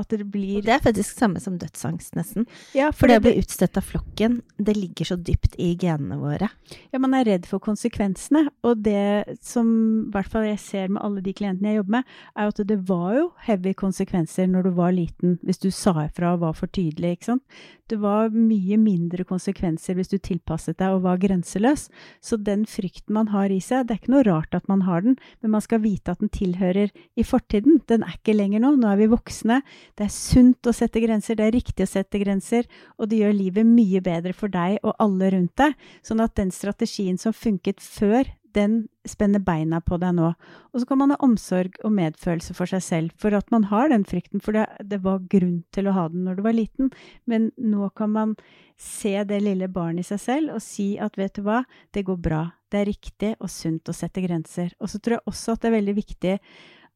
at 0.00 0.12
det 0.12 0.26
blir 0.30 0.62
Det 0.64 0.74
er 0.74 0.82
faktisk 0.84 1.18
samme 1.18 1.40
som 1.42 1.58
dødsangst, 1.60 2.14
nesten. 2.18 2.46
Ja, 2.76 2.90
for, 2.92 3.04
for 3.04 3.12
det 3.12 3.18
å 3.20 3.24
bli 3.26 3.34
utstøtt 3.40 3.78
av 3.80 3.86
flokken, 3.86 4.40
det 4.56 4.76
ligger 4.78 5.12
så 5.12 5.18
dypt 5.18 5.56
i 5.58 5.74
genene 5.78 6.18
våre. 6.20 6.50
Ja, 6.92 7.00
man 7.02 7.16
er 7.16 7.26
redd 7.28 7.48
for 7.48 7.62
konsekvensene. 7.62 8.46
Og 8.66 8.84
det 8.84 9.38
som 9.44 9.68
i 10.08 10.12
hvert 10.14 10.30
fall 10.32 10.48
jeg 10.48 10.60
ser 10.62 10.92
med 10.92 11.02
alle 11.04 11.24
de 11.24 11.34
klientene 11.36 11.72
jeg 11.72 11.82
jobber 11.82 11.98
med, 11.98 12.14
er 12.34 12.52
at 12.52 12.62
det 12.68 12.78
var 12.88 13.10
jo 13.16 13.26
heavy 13.46 13.74
konsekvenser 13.78 14.48
når 14.50 14.68
du 14.68 14.70
var 14.78 14.94
liten, 14.96 15.38
hvis 15.46 15.62
du 15.62 15.70
sa 15.74 15.94
ifra 16.06 16.34
og 16.36 16.44
var 16.46 16.56
for 16.58 16.70
tydelig, 16.72 17.18
ikke 17.18 17.32
sant. 17.32 17.60
Det 17.88 17.96
var 18.02 18.34
mye 18.34 18.76
mindre 18.80 19.24
konsekvenser 19.24 19.96
hvis 19.96 20.10
du 20.12 20.18
tilpasset 20.20 20.76
deg 20.80 20.92
og 20.92 21.06
var 21.06 21.20
grenseløs. 21.22 21.86
Så 22.20 22.36
den 22.36 22.66
frykten 22.68 23.16
man 23.16 23.30
har 23.32 23.48
i 23.52 23.60
seg, 23.64 23.86
det 23.88 23.94
er 23.94 24.02
ikke 24.02 24.12
noe 24.12 24.26
rart 24.28 24.56
at 24.56 24.68
man 24.68 24.84
har 24.84 25.06
den, 25.06 25.16
men 25.40 25.54
man 25.54 25.64
skal 25.64 25.80
vite 25.84 26.12
at 26.12 26.20
den 26.20 26.32
tilhører 26.32 26.92
i 26.92 27.24
fortiden. 27.24 27.80
Den 27.88 28.04
er 28.04 28.18
ikke 28.18 28.36
lenger 28.36 28.64
nå. 28.64 28.74
Nå 28.76 28.90
er 28.92 29.00
vi 29.00 29.08
voksne. 29.08 29.62
Det 29.96 30.06
er 30.06 30.14
sunt 30.14 30.68
å 30.68 30.74
sette 30.76 31.02
grenser, 31.02 31.38
det 31.38 31.48
er 31.48 31.56
riktig 31.56 31.86
å 31.86 31.90
sette 31.90 32.20
grenser, 32.20 32.68
og 32.98 33.10
det 33.10 33.22
gjør 33.22 33.36
livet 33.36 33.68
mye 33.68 34.02
bedre 34.04 34.34
for 34.36 34.52
deg 34.52 34.78
og 34.82 34.96
alle 35.02 35.32
rundt 35.34 35.54
deg. 35.60 35.78
Sånn 36.06 36.22
at 36.24 36.36
den 36.38 36.52
strategien 36.54 37.18
som 37.20 37.36
funket 37.36 37.80
før, 37.84 38.28
den 38.56 38.88
spenner 39.08 39.42
beina 39.44 39.80
på 39.84 39.98
deg 40.00 40.14
nå. 40.16 40.30
Og 40.72 40.80
så 40.80 40.88
kan 40.88 41.00
man 41.00 41.12
ha 41.12 41.18
omsorg 41.24 41.76
og 41.84 41.92
medfølelse 41.96 42.56
for 42.56 42.70
seg 42.70 42.82
selv, 42.84 43.12
for 43.20 43.36
at 43.36 43.50
man 43.54 43.68
har 43.72 43.90
den 43.92 44.06
frykten, 44.08 44.42
for 44.44 44.56
det, 44.56 44.66
det, 44.88 45.00
var 45.04 45.26
grunn 45.30 45.60
til 45.74 45.88
å 45.88 45.94
ha 45.96 46.06
den 46.12 46.24
når 46.26 46.38
du 46.38 46.44
var 46.46 46.56
liten. 46.56 46.90
Men 47.28 47.50
nå 47.60 47.90
kan 47.98 48.12
man 48.14 48.34
se 48.78 49.14
det 49.28 49.42
lille 49.42 49.68
barnet 49.72 50.06
i 50.06 50.08
seg 50.12 50.22
selv 50.22 50.56
og 50.56 50.62
si 50.62 50.92
at 51.02 51.18
vet 51.18 51.34
du 51.38 51.44
hva, 51.46 51.62
det 51.94 52.06
går 52.06 52.18
bra. 52.22 52.42
Det 52.70 52.82
er 52.82 52.90
riktig 52.90 53.32
og 53.38 53.50
sunt 53.52 53.90
å 53.90 53.96
sette 53.96 54.22
grenser. 54.24 54.74
Og 54.78 54.92
så 54.92 55.00
tror 55.00 55.18
jeg 55.18 55.28
også 55.30 55.54
at 55.54 55.64
det 55.64 55.70
er 55.70 55.78
veldig 55.80 55.96
viktig 55.98 56.36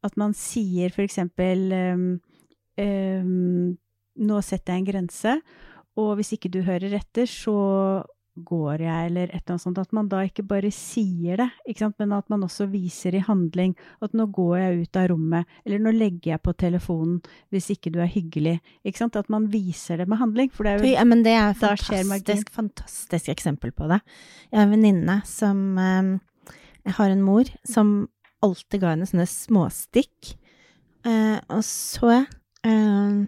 at 0.02 0.18
man 0.18 0.34
sier 0.34 0.94
eksempel 1.02 1.68
um, 1.72 2.06
um, 2.10 2.20
Nå 2.78 4.40
setter 4.44 4.72
jeg 4.72 4.82
en 4.82 4.88
grense, 4.88 5.36
og 6.00 6.16
hvis 6.16 6.34
ikke 6.36 6.50
du 6.52 6.62
hører 6.64 6.94
etter, 6.96 7.28
så 7.28 7.56
går 8.32 8.80
jeg, 8.80 9.08
eller 9.10 9.28
et 9.28 9.34
eller 9.42 9.54
annet 9.54 9.62
sånt. 9.62 9.78
At 9.82 9.92
man 9.92 10.08
da 10.08 10.22
ikke 10.24 10.44
bare 10.48 10.70
sier 10.72 11.40
det, 11.42 11.48
ikke 11.68 11.84
sant? 11.84 11.98
men 12.00 12.14
at 12.16 12.30
man 12.32 12.44
også 12.46 12.66
viser 12.72 13.16
i 13.16 13.22
handling 13.24 13.74
at 14.04 14.14
nå 14.16 14.26
går 14.32 14.54
jeg 14.58 14.86
ut 14.86 15.00
av 15.00 15.08
rommet, 15.12 15.58
eller 15.66 15.82
nå 15.82 15.92
legger 15.96 16.34
jeg 16.34 16.44
på 16.44 16.54
telefonen 16.56 17.20
hvis 17.52 17.70
ikke 17.74 17.92
du 17.92 18.00
er 18.02 18.10
hyggelig. 18.12 18.56
Ikke 18.88 19.04
sant? 19.04 19.18
At 19.20 19.28
man 19.32 19.50
viser 19.52 20.00
det 20.00 20.08
med 20.08 20.22
handling. 20.22 20.52
For 20.54 20.64
det 20.64 20.72
er 20.72 20.80
jo 20.80 20.92
ja, 20.94 21.06
men 21.08 21.24
det 21.26 21.36
er 21.36 21.56
fantastisk, 21.58 22.52
fantastisk 22.56 23.32
eksempel 23.32 23.74
på 23.76 23.90
det. 23.92 24.00
Jeg 24.50 24.60
har 24.60 24.68
en 24.68 24.76
venninne 24.76 25.20
som 25.28 25.64
um, 25.76 26.12
Jeg 26.82 26.96
har 26.98 27.12
en 27.12 27.22
mor 27.22 27.50
som 27.68 27.96
alltid 28.42 28.80
ga 28.82 28.94
henne 28.94 29.06
sånne 29.06 29.28
småstikk. 29.28 30.38
Uh, 31.04 31.36
og 31.52 31.60
så 31.66 32.22
uh, 32.66 33.26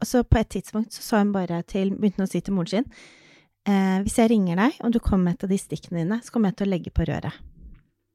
Og 0.00 0.06
så 0.06 0.24
på 0.24 0.38
et 0.40 0.50
tidspunkt 0.56 0.94
så 0.94 1.04
sa 1.04 1.22
hun 1.22 1.32
bare 1.34 1.62
til 1.66 1.94
Begynte 1.94 2.22
hun 2.22 2.28
å 2.28 2.30
si 2.30 2.42
til 2.44 2.56
moren 2.56 2.72
sin 2.72 2.90
eh, 3.68 3.98
hvis 4.04 4.18
jeg 4.20 4.32
ringer 4.32 4.58
deg, 4.60 4.78
og 4.84 4.94
du 4.94 5.00
kommer 5.02 5.30
med 5.30 5.38
et 5.38 5.46
av 5.46 5.52
de 5.52 5.60
stikkene 5.60 6.02
dine, 6.02 6.20
så 6.24 6.34
kommer 6.34 6.52
jeg 6.52 6.60
til 6.60 6.68
å 6.68 6.72
legge 6.72 6.94
på 6.94 7.06
røret. 7.08 7.44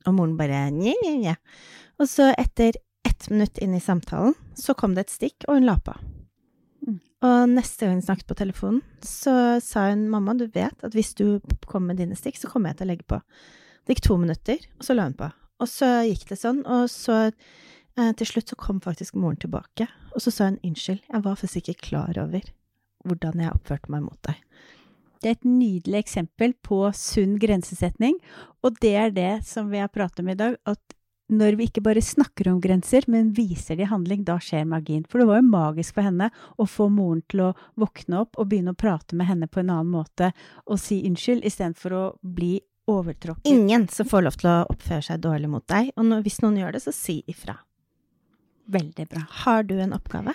Og 0.08 0.16
moren 0.18 0.36
bare 0.40 0.66
nje, 0.76 0.96
nje, 1.04 1.14
nje. 1.22 1.36
Og 2.02 2.10
så 2.12 2.32
etter 2.34 2.80
ett 3.08 3.30
minutt 3.32 3.60
inn 3.64 3.76
i 3.76 3.84
samtalen, 3.84 4.36
så 4.60 4.76
kom 4.78 4.96
det 4.96 5.08
et 5.08 5.14
stikk, 5.14 5.48
og 5.48 5.60
hun 5.60 5.68
la 5.68 5.78
på. 5.84 5.96
Mm. 6.88 6.98
Og 7.28 7.38
neste 7.54 7.86
gang 7.86 8.00
hun 8.00 8.06
snakket 8.06 8.30
på 8.32 8.40
telefonen, 8.40 8.82
så 9.06 9.36
sa 9.64 9.90
hun 9.92 10.08
mamma, 10.12 10.36
du 10.40 10.48
vet 10.52 10.84
at 10.84 10.96
hvis 10.96 11.14
du 11.20 11.40
kommer 11.68 11.94
med 11.94 12.04
dine 12.04 12.18
stikk, 12.20 12.40
så 12.40 12.52
kommer 12.52 12.72
jeg 12.72 12.82
til 12.82 12.90
å 12.90 12.94
legge 12.94 13.08
på. 13.14 13.22
Det 13.84 13.96
gikk 13.96 14.08
to 14.08 14.20
minutter, 14.20 14.68
og 14.80 14.88
så 14.88 14.98
la 14.98 15.08
hun 15.08 15.20
på. 15.20 15.30
Og 15.64 15.70
så 15.70 15.92
gikk 16.08 16.26
det 16.32 16.40
sånn, 16.40 16.64
og 16.68 16.90
så 16.92 17.30
til 17.96 18.30
slutt 18.30 18.54
så 18.54 18.58
kom 18.60 18.80
faktisk 18.82 19.18
moren 19.20 19.38
tilbake, 19.42 19.88
og 20.14 20.24
så 20.24 20.34
sa 20.34 20.50
hun 20.50 20.62
unnskyld, 20.66 21.04
jeg 21.10 21.26
var 21.26 21.38
faktisk 21.38 21.74
ikke 21.74 21.90
klar 21.92 22.18
over 22.22 22.48
hvordan 23.04 23.44
jeg 23.44 23.54
oppførte 23.54 23.92
meg 23.94 24.06
mot 24.06 24.20
deg. 24.26 24.40
Det 25.24 25.30
er 25.30 25.38
et 25.38 25.48
nydelig 25.48 26.02
eksempel 26.02 26.52
på 26.66 26.82
sunn 26.98 27.38
grensesetning, 27.40 28.18
og 28.64 28.76
det 28.84 28.96
er 29.00 29.14
det 29.16 29.32
som 29.48 29.70
vi 29.72 29.80
har 29.80 29.92
pratet 29.92 30.24
om 30.24 30.34
i 30.34 30.40
dag, 30.40 30.58
at 30.68 30.98
når 31.32 31.56
vi 31.58 31.68
ikke 31.70 31.84
bare 31.86 32.04
snakker 32.04 32.50
om 32.52 32.60
grenser, 32.62 33.06
men 33.08 33.32
viser 33.34 33.80
det 33.80 33.88
i 33.88 33.90
handling, 33.90 34.26
da 34.28 34.36
skjer 34.44 34.68
magien. 34.68 35.06
For 35.10 35.22
det 35.22 35.30
var 35.30 35.40
jo 35.40 35.48
magisk 35.48 35.96
for 35.96 36.06
henne 36.06 36.28
å 36.60 36.68
få 36.68 36.90
moren 36.92 37.24
til 37.32 37.46
å 37.48 37.54
våkne 37.80 38.20
opp 38.26 38.38
og 38.38 38.50
begynne 38.52 38.76
å 38.76 38.80
prate 38.80 39.16
med 39.18 39.30
henne 39.32 39.48
på 39.48 39.64
en 39.64 39.72
annen 39.72 39.94
måte 39.94 40.34
og 40.68 40.82
si 40.84 41.00
unnskyld, 41.08 41.46
istedenfor 41.48 41.96
å 41.98 42.06
bli 42.22 42.58
overtråkket. 42.92 43.48
Ingen 43.48 43.88
som 43.88 44.10
får 44.10 44.28
lov 44.28 44.40
til 44.42 44.52
å 44.52 44.58
oppføre 44.68 45.06
seg 45.08 45.24
dårlig 45.24 45.50
mot 45.56 45.66
deg, 45.72 45.94
og 45.96 46.18
hvis 46.28 46.42
noen 46.44 46.60
gjør 46.60 46.76
det, 46.76 46.84
så 46.84 46.94
si 46.96 47.22
ifra. 47.32 47.56
Veldig 48.72 49.08
bra. 49.10 49.24
Har 49.44 49.64
du 49.68 49.76
en 49.82 49.94
oppgave? 49.96 50.34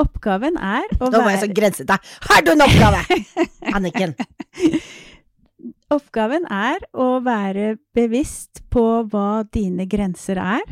Oppgaven 0.00 0.56
er 0.56 0.86
å 0.96 1.08
være 1.08 1.12
Nå 1.12 1.22
var 1.24 1.34
jeg 1.34 1.42
så 1.44 1.52
grensete. 1.54 1.96
Har 2.28 2.44
du 2.44 2.52
en 2.54 2.64
oppgave, 2.64 3.00
Anniken? 3.76 4.14
Oppgaven 5.90 6.46
er 6.54 6.84
å 6.94 7.08
være 7.24 7.74
bevisst 7.96 8.62
på 8.70 8.84
hva 9.10 9.42
dine 9.52 9.88
grenser 9.90 10.38
er, 10.40 10.62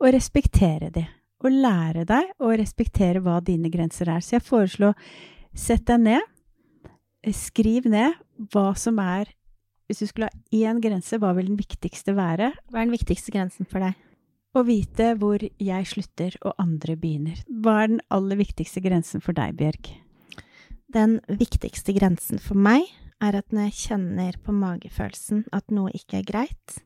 og 0.00 0.10
respektere 0.14 0.90
de. 0.94 1.04
Og 1.44 1.52
lære 1.52 2.06
deg 2.08 2.30
å 2.40 2.54
respektere 2.56 3.20
hva 3.22 3.36
dine 3.44 3.68
grenser 3.72 4.08
er. 4.08 4.24
Så 4.24 4.38
jeg 4.38 4.46
foreslår 4.46 4.96
sett 5.54 5.84
deg 5.90 6.00
ned, 6.06 6.30
skriv 7.36 7.86
ned 7.88 8.16
hva 8.52 8.72
som 8.76 8.98
er 9.00 9.30
Hvis 9.84 10.00
du 10.00 10.06
skulle 10.08 10.30
ha 10.32 10.64
én 10.64 10.78
grense, 10.80 11.18
hva 11.20 11.34
vil 11.36 11.50
den 11.50 11.58
viktigste 11.60 12.14
være? 12.16 12.54
Hva 12.72 12.80
er 12.80 12.86
den 12.86 12.94
viktigste 12.94 13.34
grensen 13.34 13.68
for 13.68 13.84
deg? 13.84 13.92
Å 14.54 14.62
vite 14.62 15.08
hvor 15.18 15.42
jeg 15.42 15.86
slutter 15.90 16.36
og 16.46 16.54
andre 16.62 16.94
begynner. 16.94 17.40
Hva 17.50 17.80
er 17.82 17.88
den 17.90 18.02
aller 18.14 18.38
viktigste 18.38 18.78
grensen 18.84 19.22
for 19.24 19.34
deg, 19.34 19.56
Bjørg? 19.58 19.88
Den 20.94 21.16
viktigste 21.26 21.90
grensen 21.96 22.38
for 22.38 22.54
meg 22.54 22.86
er 23.24 23.34
at 23.40 23.50
når 23.50 23.66
jeg 23.66 23.80
kjenner 23.88 24.36
på 24.38 24.54
magefølelsen 24.54 25.48
at 25.54 25.74
noe 25.74 25.90
ikke 25.98 26.20
er 26.20 26.28
greit, 26.28 26.76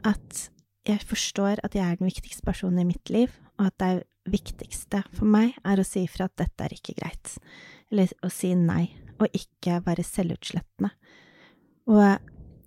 at 0.00 0.48
jeg 0.88 1.04
forstår 1.04 1.60
at 1.66 1.76
jeg 1.76 1.84
er 1.84 2.00
den 2.00 2.08
viktigste 2.08 2.46
personen 2.46 2.80
i 2.80 2.88
mitt 2.88 3.12
liv, 3.12 3.36
og 3.60 3.68
at 3.68 3.76
det 3.82 4.32
viktigste 4.32 5.02
for 5.12 5.28
meg 5.28 5.58
er 5.68 5.82
å 5.82 5.84
si 5.84 6.06
ifra 6.06 6.30
at 6.30 6.38
dette 6.40 6.64
er 6.64 6.76
ikke 6.78 6.96
greit, 6.96 7.34
eller 7.92 8.16
å 8.24 8.32
si 8.32 8.54
nei, 8.56 8.86
og 9.20 9.28
ikke 9.36 9.82
være 9.84 10.06
selvutslettende. 10.08 10.94
Og 11.92 12.00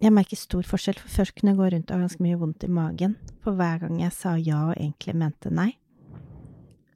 jeg 0.01 0.13
merker 0.13 0.39
stor 0.39 0.65
forskjell, 0.65 0.97
for 0.97 1.13
først 1.21 1.35
kunne 1.37 1.53
jeg 1.53 1.59
gå 1.59 1.67
rundt 1.75 1.91
og 1.91 1.97
ha 1.97 2.05
ganske 2.05 2.23
mye 2.25 2.39
vondt 2.41 2.65
i 2.65 2.71
magen 2.73 3.17
for 3.43 3.57
hver 3.57 3.83
gang 3.83 3.99
jeg 4.01 4.13
sa 4.15 4.33
ja 4.39 4.63
og 4.71 4.77
egentlig 4.77 5.13
mente 5.17 5.51
nei. 5.53 5.69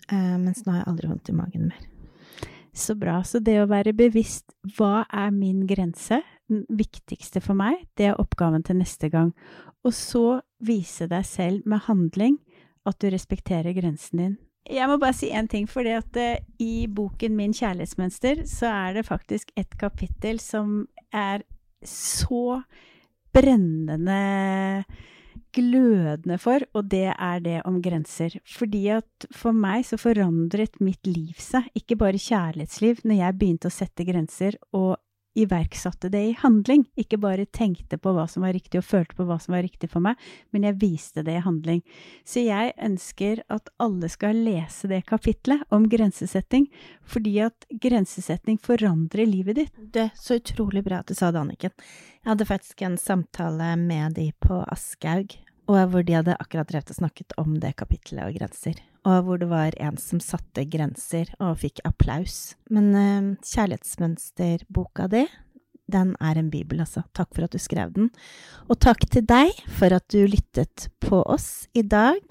Eh, 0.09 0.37
mens 0.41 0.63
nå 0.65 0.73
har 0.73 0.81
jeg 0.83 0.89
aldri 0.91 1.11
vondt 1.11 1.29
i 1.29 1.35
magen 1.37 1.67
mer. 1.69 1.83
Så 2.75 2.95
bra. 2.99 3.19
Så 3.23 3.39
det 3.39 3.59
å 3.61 3.69
være 3.69 3.93
bevisst 3.95 4.55
hva 4.75 5.05
er 5.13 5.29
min 5.33 5.63
grense, 5.69 6.19
den 6.49 6.65
viktigste 6.69 7.41
for 7.41 7.57
meg, 7.57 7.85
det 7.97 8.09
er 8.09 8.19
oppgaven 8.21 8.65
til 8.65 8.81
neste 8.81 9.09
gang. 9.13 9.31
Og 9.85 9.93
så 9.95 10.41
vise 10.65 11.07
deg 11.09 11.25
selv 11.29 11.69
med 11.69 11.85
handling 11.85 12.39
at 12.85 12.97
du 13.01 13.07
respekterer 13.13 13.73
grensen 13.77 14.21
din. 14.21 14.35
Jeg 14.65 14.89
må 14.89 14.97
bare 14.97 15.13
si 15.13 15.29
én 15.29 15.45
ting, 15.49 15.67
for 15.69 15.85
det 15.85 15.93
at 16.01 16.17
uh, 16.17 16.41
i 16.57 16.87
boken 16.89 17.35
min 17.37 17.53
'Kjærlighetsmønster' 17.53 18.47
så 18.49 18.65
er 18.65 18.97
det 18.97 19.05
faktisk 19.05 19.51
et 19.55 19.77
kapittel 19.77 20.39
som 20.41 20.87
er 21.13 21.45
så 21.85 22.63
brennende 23.35 24.85
glødende 25.55 26.37
for, 26.41 26.63
og 26.75 26.89
det 26.91 27.07
er 27.13 27.39
det 27.43 27.59
om 27.67 27.79
grenser. 27.83 28.35
Fordi 28.57 28.87
at 28.95 29.27
for 29.35 29.55
meg 29.55 29.85
så 29.87 29.99
forandret 29.99 30.79
mitt 30.83 31.07
liv 31.07 31.35
seg, 31.39 31.67
ikke 31.77 31.97
bare 31.99 32.19
kjærlighetsliv, 32.21 33.03
når 33.07 33.21
jeg 33.21 33.37
begynte 33.39 33.71
å 33.71 33.75
sette 33.75 34.07
grenser 34.07 34.59
og 34.75 34.97
iverksatte 35.35 36.09
det 36.09 36.21
i 36.29 36.35
handling. 36.39 36.85
Ikke 36.99 37.19
bare 37.21 37.45
tenkte 37.45 37.99
på 38.01 38.13
hva 38.15 38.25
som 38.31 38.45
var 38.45 38.55
riktig 38.55 38.79
og 38.81 38.87
følte 38.87 39.17
på 39.17 39.27
hva 39.27 39.37
som 39.41 39.55
var 39.55 39.65
riktig 39.65 39.89
for 39.91 40.03
meg, 40.05 40.19
men 40.55 40.67
jeg 40.67 40.79
viste 40.81 41.25
det 41.25 41.37
i 41.37 41.45
handling. 41.45 41.81
Så 42.27 42.45
jeg 42.45 42.73
ønsker 42.87 43.43
at 43.53 43.71
alle 43.83 44.09
skal 44.11 44.41
lese 44.47 44.89
det 44.91 45.03
kapitlet 45.09 45.65
om 45.75 45.89
grensesetting, 45.91 46.69
fordi 47.03 47.37
at 47.47 47.67
grensesetting 47.69 48.59
forandrer 48.61 49.27
livet 49.29 49.61
ditt. 49.61 49.75
Det 49.77 50.07
er 50.07 50.13
så 50.19 50.39
utrolig 50.39 50.85
bra 50.85 51.01
at 51.03 51.11
du 51.11 51.17
sa 51.17 51.31
det, 51.31 51.43
Anniken. 51.43 51.75
Jeg 52.23 52.31
hadde 52.31 52.49
faktisk 52.49 52.81
en 52.81 52.97
samtale 52.97 53.75
med 53.77 54.15
de 54.17 54.31
på 54.41 54.63
Aschehoug 54.71 55.37
og 55.71 55.89
hvor 55.91 56.05
de 56.05 56.17
hadde 56.17 56.37
akkurat 56.37 56.69
drevet 56.69 56.91
og 56.93 56.99
snakket 56.99 57.33
om 57.41 57.57
det 57.61 57.75
kapittelet 57.79 58.27
og 58.27 58.37
grenser, 58.37 58.77
og 59.05 59.25
hvor 59.25 59.39
det 59.41 59.49
var 59.51 59.77
en 59.81 59.97
som 60.01 60.21
satte 60.23 60.65
grenser 60.69 61.29
og 61.39 61.61
fikk 61.61 61.81
applaus. 61.85 62.55
Men 62.73 62.91
uh, 62.97 63.33
kjærlighetsmønsterboka 63.45 65.07
di, 65.13 65.25
den 65.91 66.15
er 66.17 66.39
en 66.41 66.49
bibel, 66.49 66.81
altså. 66.81 67.05
Takk 67.13 67.31
for 67.35 67.45
at 67.45 67.53
du 67.53 67.61
skrev 67.61 67.93
den. 67.93 68.09
Og 68.69 68.79
takk 68.81 69.05
til 69.13 69.25
deg 69.29 69.53
for 69.77 69.93
at 69.93 70.07
du 70.09 70.25
lyttet 70.25 70.89
på 71.05 71.21
oss 71.21 71.67
i 71.77 71.85
dag. 71.85 72.21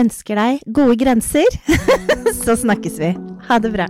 Ønsker 0.00 0.38
deg 0.40 0.62
gode 0.72 0.96
grenser, 1.00 1.48
så 2.44 2.56
snakkes 2.56 2.96
vi. 3.00 3.12
Ha 3.48 3.60
det 3.60 3.72
bra. 3.74 3.88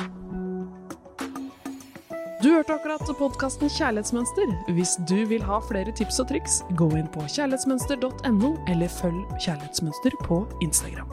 Du 2.43 2.49
hørte 2.51 2.75
akkurat 2.75 3.07
podkasten 3.19 3.71
Kjærlighetsmønster. 3.71 4.51
Hvis 4.75 4.97
du 5.07 5.21
vil 5.31 5.45
ha 5.47 5.61
flere 5.62 5.95
tips 5.95 6.19
og 6.25 6.33
triks, 6.33 6.59
gå 6.75 6.91
inn 6.99 7.07
på 7.15 7.23
kjærlighetsmønster.no, 7.37 8.55
eller 8.67 8.91
følg 8.91 9.23
Kjærlighetsmønster 9.39 10.19
på 10.27 10.43
Instagram. 10.67 11.07